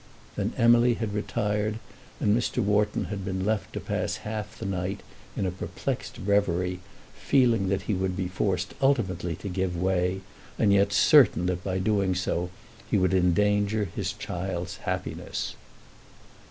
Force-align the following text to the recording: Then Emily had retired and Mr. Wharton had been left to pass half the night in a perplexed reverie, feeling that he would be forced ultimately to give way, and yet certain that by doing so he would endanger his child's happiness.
Then 0.35 0.53
Emily 0.57 0.95
had 0.95 1.13
retired 1.13 1.77
and 2.19 2.35
Mr. 2.35 2.57
Wharton 2.57 3.03
had 3.13 3.23
been 3.23 3.45
left 3.45 3.71
to 3.73 3.79
pass 3.79 4.15
half 4.25 4.57
the 4.57 4.65
night 4.65 5.01
in 5.37 5.45
a 5.45 5.51
perplexed 5.51 6.17
reverie, 6.25 6.79
feeling 7.13 7.69
that 7.69 7.83
he 7.83 7.93
would 7.93 8.17
be 8.17 8.27
forced 8.27 8.73
ultimately 8.81 9.35
to 9.35 9.47
give 9.47 9.77
way, 9.79 10.21
and 10.57 10.73
yet 10.73 10.91
certain 10.91 11.45
that 11.45 11.63
by 11.63 11.77
doing 11.77 12.15
so 12.15 12.49
he 12.89 12.97
would 12.97 13.13
endanger 13.13 13.89
his 13.95 14.13
child's 14.13 14.77
happiness. 14.77 15.53